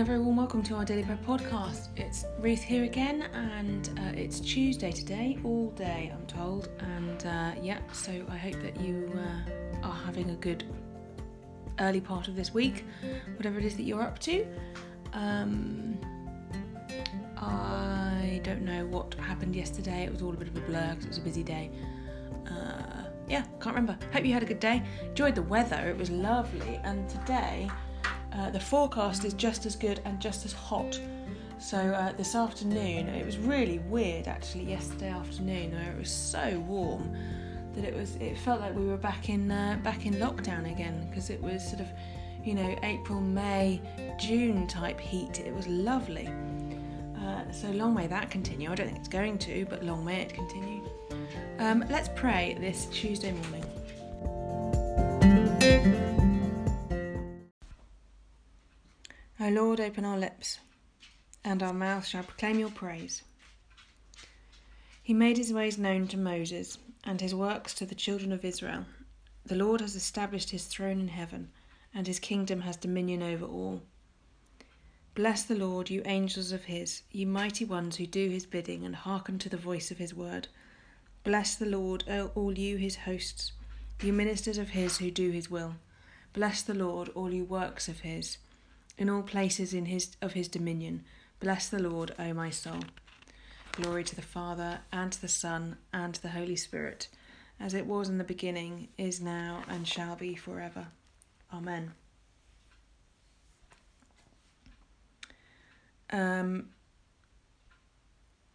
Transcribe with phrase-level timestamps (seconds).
[0.00, 1.88] and a very warm welcome to our Daily Prayer podcast.
[1.94, 6.70] It's Ruth here again, and uh, it's Tuesday today, all day, I'm told.
[6.78, 10.64] And uh, yeah, so I hope that you uh, are having a good
[11.80, 12.86] early part of this week,
[13.36, 14.46] whatever it is that you're up to.
[15.12, 15.98] Um,
[17.36, 21.04] I don't know what happened yesterday, it was all a bit of a blur because
[21.04, 21.70] it was a busy day.
[22.50, 23.98] Uh, yeah, can't remember.
[24.14, 24.82] Hope you had a good day.
[25.02, 27.68] Enjoyed the weather, it was lovely, and today
[28.32, 30.98] uh, the forecast is just as good and just as hot.
[31.58, 34.64] So uh, this afternoon, it was really weird actually.
[34.64, 37.14] Yesterday afternoon, it was so warm
[37.74, 41.06] that it was, it felt like we were back in uh, back in lockdown again
[41.08, 41.88] because it was sort of,
[42.44, 43.80] you know, April, May,
[44.18, 45.40] June type heat.
[45.40, 46.28] It was lovely.
[47.20, 48.70] Uh, so long may that continue.
[48.70, 50.82] I don't think it's going to, but long may it continue.
[51.58, 53.64] Um, let's pray this Tuesday morning.
[59.50, 60.58] Lord, open our lips,
[61.44, 63.22] and our mouth shall proclaim your praise.
[65.02, 68.84] He made his ways known to Moses, and his works to the children of Israel.
[69.46, 71.50] The Lord has established his throne in heaven,
[71.94, 73.82] and his kingdom has dominion over all.
[75.14, 78.94] Bless the Lord, you angels of his, you mighty ones who do his bidding and
[78.94, 80.48] hearken to the voice of his word.
[81.24, 83.52] Bless the Lord, O all you his hosts,
[84.02, 85.76] you ministers of his who do his will.
[86.32, 88.36] Bless the Lord, all you works of his
[89.00, 91.02] in all places in his of his dominion.
[91.40, 92.80] Bless the Lord, O my soul.
[93.72, 97.08] Glory to the Father, and to the Son, and to the Holy Spirit,
[97.58, 100.88] as it was in the beginning, is now, and shall be forever.
[101.52, 101.92] Amen.
[106.10, 106.68] Um,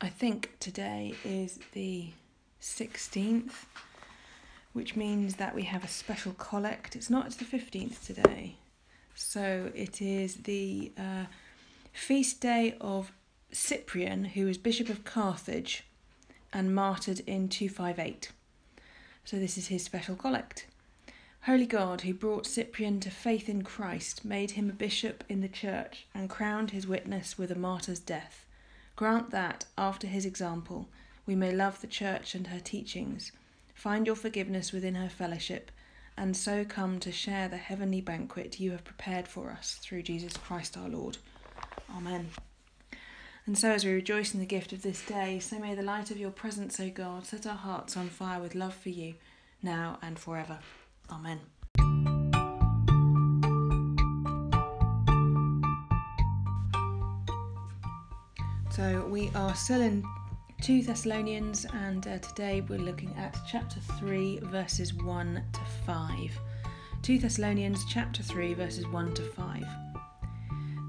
[0.00, 2.10] I think today is the
[2.62, 3.66] 16th,
[4.72, 6.96] which means that we have a special collect.
[6.96, 8.56] It's not, the 15th today.
[9.22, 11.26] So it is the uh,
[11.92, 13.12] feast day of
[13.52, 15.84] Cyprian, who was Bishop of Carthage
[16.52, 18.32] and martyred in 258.
[19.24, 20.66] So this is his special collect.
[21.42, 25.48] Holy God, who brought Cyprian to faith in Christ, made him a bishop in the
[25.48, 28.46] church, and crowned his witness with a martyr's death,
[28.96, 30.88] grant that, after his example,
[31.26, 33.32] we may love the church and her teachings,
[33.74, 35.70] find your forgiveness within her fellowship,
[36.20, 40.34] and so come to share the heavenly banquet you have prepared for us through Jesus
[40.34, 41.16] Christ our Lord.
[41.96, 42.28] Amen.
[43.46, 46.10] And so, as we rejoice in the gift of this day, so may the light
[46.10, 49.14] of your presence, O God, set our hearts on fire with love for you,
[49.62, 50.58] now and forever.
[51.10, 51.40] Amen.
[58.70, 60.04] So, we are still in
[60.62, 66.38] 2 Thessalonians, and uh, today we're looking at chapter 3, verses 1 to 5.
[67.00, 69.64] 2 Thessalonians chapter 3, verses 1 to 5.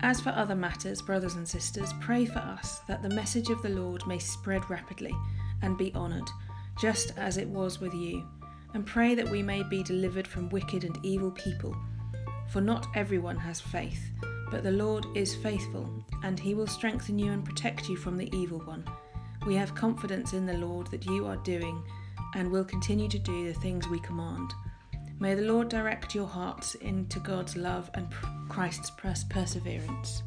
[0.02, 3.70] As for other matters, brothers and sisters, pray for us that the message of the
[3.70, 5.16] Lord may spread rapidly
[5.62, 6.30] and be honoured,
[6.78, 8.28] just as it was with you,
[8.74, 11.74] and pray that we may be delivered from wicked and evil people.
[12.50, 14.12] For not everyone has faith,
[14.52, 15.90] but the Lord is faithful,
[16.24, 18.84] and he will strengthen you and protect you from the evil one.
[19.46, 21.84] We have confidence in the Lord that you are doing
[22.36, 24.54] and will continue to do the things we command.
[25.20, 28.08] May the Lord direct your hearts into God's love and
[28.50, 30.24] Christ's perseverance.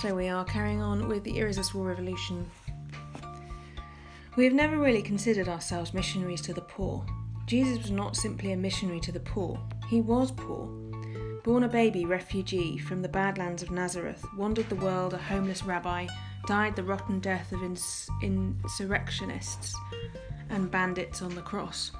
[0.00, 2.48] So we are carrying on with the Irresistible Revolution.
[4.36, 7.04] We have never really considered ourselves missionaries to the poor.
[7.48, 10.66] Jesus was not simply a missionary to the poor, he was poor.
[11.44, 16.06] Born a baby refugee from the badlands of Nazareth, wandered the world a homeless rabbi,
[16.46, 19.74] died the rotten death of ins- insurrectionists
[20.50, 21.90] and bandits on the cross.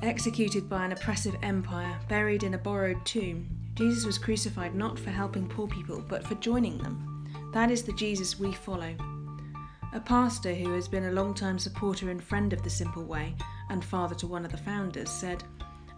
[0.00, 5.10] Executed by an oppressive empire, buried in a borrowed tomb, Jesus was crucified not for
[5.10, 7.28] helping poor people, but for joining them.
[7.52, 8.94] That is the Jesus we follow.
[9.94, 13.34] A pastor who has been a long-time supporter and friend of the Simple Way
[13.70, 15.42] and father to one of the founders, said,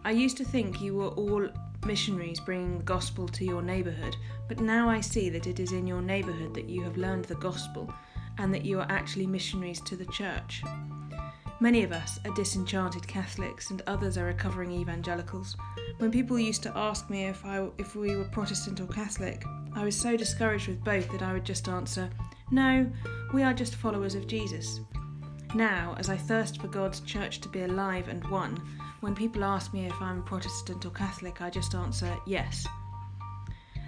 [0.05, 1.49] I used to think you were all
[1.85, 4.17] missionaries bringing the gospel to your neighbourhood,
[4.47, 7.35] but now I see that it is in your neighbourhood that you have learned the
[7.35, 7.93] gospel
[8.39, 10.63] and that you are actually missionaries to the church.
[11.59, 15.57] Many of us are disenchanted Catholics and others are recovering evangelicals.
[15.99, 19.45] When people used to ask me if I if we were Protestant or Catholic,
[19.75, 22.09] I was so discouraged with both that I would just answer,
[22.51, 22.91] "No,
[23.33, 24.81] we are just followers of Jesus."
[25.55, 28.57] Now, as I thirst for God's church to be alive and one,
[29.01, 32.67] when people ask me if I'm Protestant or Catholic, I just answer yes.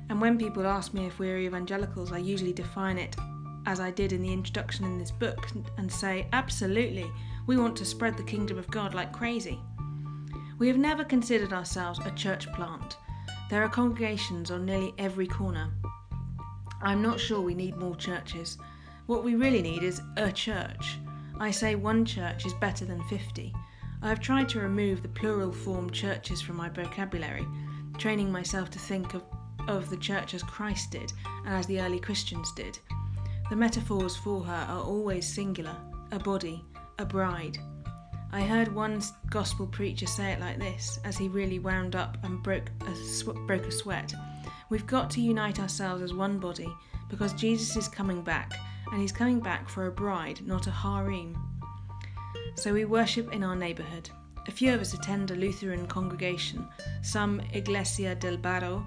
[0.09, 3.17] And when people ask me if we're evangelicals, I usually define it
[3.65, 5.47] as I did in the introduction in this book,
[5.79, 7.11] and say, absolutely,
[7.47, 9.61] we want to spread the kingdom of God like crazy.
[10.59, 12.97] We have never considered ourselves a church plant.
[13.51, 15.71] There are congregations on nearly every corner.
[16.83, 18.59] I'm not sure we need more churches.
[19.07, 20.99] What we really need is a church.
[21.39, 23.53] I say one church is better than 50.
[24.03, 27.47] I have tried to remove the plural form churches from my vocabulary,
[27.99, 29.23] training myself to think of,
[29.69, 31.13] of the church as Christ did
[31.47, 32.79] and as the early Christians did.
[33.49, 35.77] The metaphors for her are always singular
[36.11, 36.65] a body,
[36.99, 37.59] a bride.
[38.33, 42.43] I heard one gospel preacher say it like this as he really wound up and
[42.43, 44.13] broke a, sw- broke a sweat.
[44.73, 46.75] We've got to unite ourselves as one body
[47.11, 48.55] because Jesus is coming back,
[48.91, 51.37] and he's coming back for a bride, not a harem.
[52.55, 54.09] So we worship in our neighbourhood.
[54.49, 56.67] A few of us attend a Lutheran congregation,
[57.03, 58.87] some Iglesia del Barrio,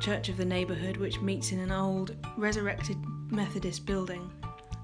[0.00, 2.96] Church of the Neighbourhood, which meets in an old, resurrected
[3.30, 4.30] Methodist building.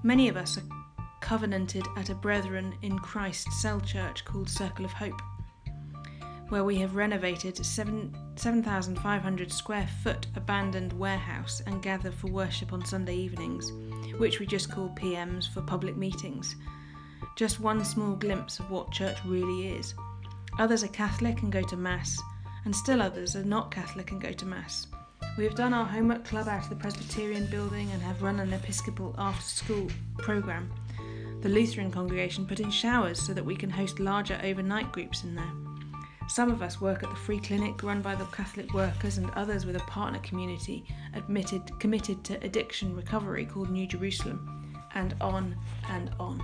[0.03, 4.91] Many of us are covenanted at a Brethren in Christ cell church called Circle of
[4.91, 5.19] Hope,
[6.49, 12.85] where we have renovated a 7,500 square foot abandoned warehouse and gather for worship on
[12.85, 13.71] Sunday evenings,
[14.17, 16.55] which we just call PMs for public meetings.
[17.35, 19.95] Just one small glimpse of what church really is.
[20.59, 22.21] Others are Catholic and go to Mass,
[22.63, 24.87] and still others are not Catholic and go to Mass.
[25.37, 28.53] We have done our homework club out of the Presbyterian building and have run an
[28.53, 29.87] Episcopal after school
[30.17, 30.71] programme.
[31.41, 35.35] The Lutheran congregation put in showers so that we can host larger overnight groups in
[35.35, 35.64] there.
[36.27, 39.65] Some of us work at the free clinic run by the Catholic workers, and others
[39.65, 40.83] with a partner community
[41.13, 45.55] admitted, committed to addiction recovery called New Jerusalem, and on
[45.89, 46.41] and on.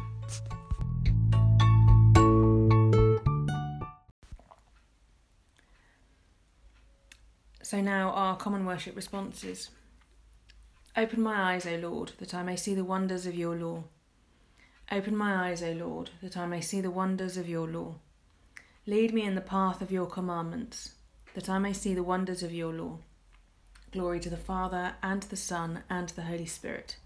[7.64, 9.70] So now our common worship responses.
[10.98, 13.86] Open my eyes, O Lord, that I may see the wonders of your law.
[14.92, 17.96] Open my eyes, O Lord, that I may see the wonders of your law.
[18.86, 20.96] Lead me in the path of your commandments,
[21.34, 22.98] that I may see the wonders of your law.
[23.92, 26.98] Glory to the Father, and the Son, and the Holy Spirit.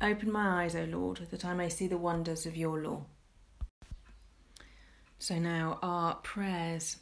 [0.00, 3.02] Open my eyes, O Lord, that I may see the wonders of your law.
[5.18, 6.98] So now our prayers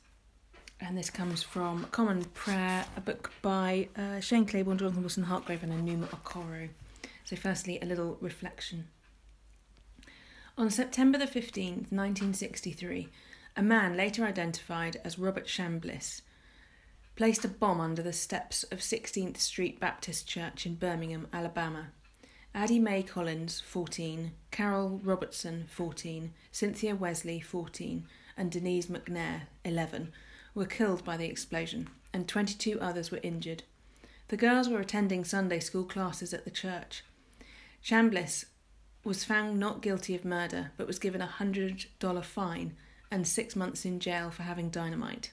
[0.81, 5.63] and this comes from Common Prayer, a book by uh, Shane Claiborne, Jonathan Wilson Hartgrove,
[5.63, 6.69] and Enuma Okoro.
[7.25, 8.89] So, firstly, a little reflection.
[10.59, 13.09] On September the 15th, 1963,
[13.57, 16.21] a man later identified as Robert Chambliss
[17.15, 21.89] placed a bomb under the steps of 16th Street Baptist Church in Birmingham, Alabama.
[22.55, 28.07] Addie Mae Collins, 14, Carol Robertson, 14, Cynthia Wesley, 14,
[28.37, 30.13] and Denise McNair, 11,
[30.55, 33.63] were killed by the explosion, and 22 others were injured.
[34.29, 37.05] The girls were attending Sunday school classes at the church.
[37.83, 38.47] Chambliss
[39.05, 42.77] was found not guilty of murder, but was given a $100 fine
[43.11, 45.33] and six months in jail for having dynamite.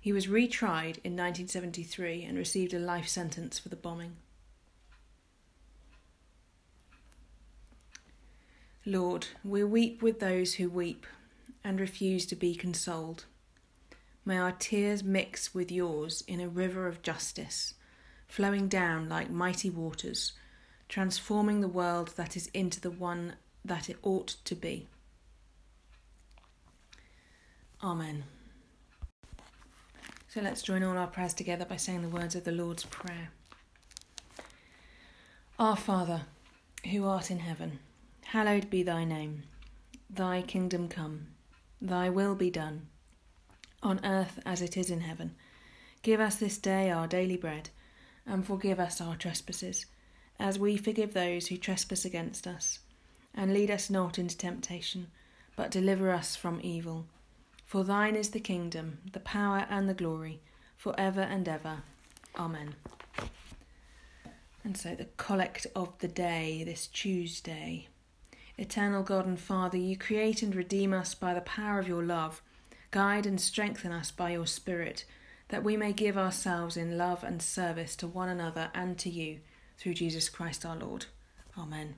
[0.00, 4.16] He was retried in 1973 and received a life sentence for the bombing.
[8.86, 11.06] Lord, we weep with those who weep
[11.64, 13.24] and refuse to be consoled.
[14.26, 17.74] May our tears mix with yours in a river of justice,
[18.28, 20.32] flowing down like mighty waters,
[20.88, 24.86] transforming the world that is into the one that it ought to be.
[27.84, 28.24] Amen.
[30.28, 33.28] So let's join all our prayers together by saying the words of the Lord's Prayer.
[35.58, 36.22] Our Father,
[36.90, 37.80] who art in heaven,
[38.22, 39.42] hallowed be thy name.
[40.08, 41.26] Thy kingdom come,
[41.78, 42.86] thy will be done
[43.82, 45.34] on earth as it is in heaven.
[46.00, 47.68] Give us this day our daily bread,
[48.26, 49.84] and forgive us our trespasses,
[50.40, 52.78] as we forgive those who trespass against us.
[53.34, 55.08] And lead us not into temptation,
[55.54, 57.04] but deliver us from evil.
[57.66, 60.40] For thine is the kingdom, the power, and the glory,
[60.76, 61.82] for ever and ever.
[62.38, 62.74] Amen.
[64.62, 67.88] And so the collect of the day, this Tuesday.
[68.56, 72.40] Eternal God and Father, you create and redeem us by the power of your love
[72.94, 75.04] Guide and strengthen us by your Spirit,
[75.48, 79.40] that we may give ourselves in love and service to one another and to you,
[79.78, 81.06] through Jesus Christ our Lord.
[81.58, 81.96] Amen.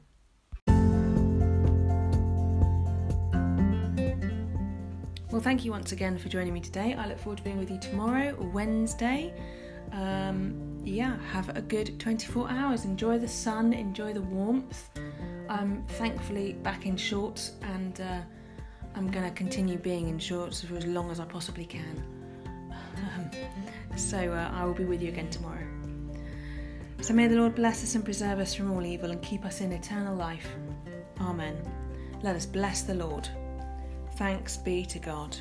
[5.37, 6.95] Well, thank you once again for joining me today.
[6.95, 9.35] I look forward to being with you tomorrow, Wednesday.
[9.93, 12.87] Um, yeah, have a good 24 hours.
[12.87, 14.89] Enjoy the sun, enjoy the warmth.
[15.51, 18.01] I'm thankfully back in shorts and.
[18.01, 18.21] Uh,
[18.95, 22.03] I'm going to continue being in shorts for as long as I possibly can.
[23.97, 25.67] so uh, I will be with you again tomorrow.
[27.03, 29.61] So may the Lord bless us and preserve us from all evil and keep us
[29.61, 30.49] in eternal life.
[31.21, 31.59] Amen.
[32.23, 33.29] Let us bless the Lord.
[34.17, 35.37] Thanks be to God.